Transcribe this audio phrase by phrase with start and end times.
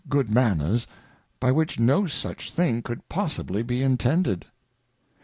[0.09, 0.87] good Manners,
[1.39, 4.47] by which no such thing could possibly be intended.